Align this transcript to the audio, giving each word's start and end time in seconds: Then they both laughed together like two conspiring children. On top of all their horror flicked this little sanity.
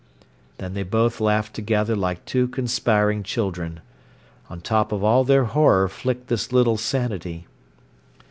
Then 0.57 0.73
they 0.73 0.81
both 0.81 1.21
laughed 1.21 1.53
together 1.53 1.95
like 1.95 2.25
two 2.25 2.47
conspiring 2.47 3.21
children. 3.21 3.81
On 4.49 4.59
top 4.59 4.91
of 4.91 5.03
all 5.03 5.23
their 5.23 5.43
horror 5.45 5.87
flicked 5.87 6.25
this 6.25 6.51
little 6.51 6.77
sanity. 6.77 7.45